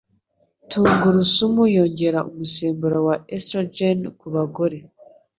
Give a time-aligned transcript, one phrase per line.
[0.69, 4.77] Tungurusumu yongera umusemburo wa estrogen ku bagore